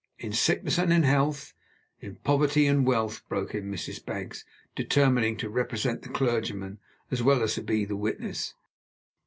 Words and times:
"In 0.17 0.33
sickness 0.33 0.79
and 0.79 0.91
in 0.91 1.03
health, 1.03 1.53
in 1.99 2.15
poverty 2.23 2.65
and 2.65 2.87
wealth," 2.87 3.21
broke 3.29 3.53
in 3.53 3.69
Mrs. 3.71 4.03
Baggs, 4.03 4.43
determining 4.75 5.37
to 5.37 5.47
represent 5.47 6.01
the 6.01 6.09
clergyman 6.09 6.79
as 7.11 7.21
well 7.21 7.43
as 7.43 7.53
to 7.53 7.61
be 7.61 7.85
the 7.85 7.95
witness. 7.95 8.55